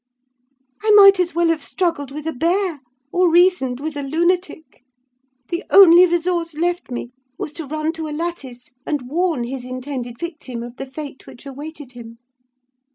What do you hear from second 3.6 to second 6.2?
with a lunatic. The only